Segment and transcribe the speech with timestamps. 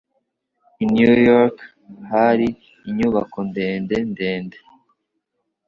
[0.83, 1.57] I New York
[2.11, 2.47] hari
[2.89, 4.57] inyubako ndende ndende.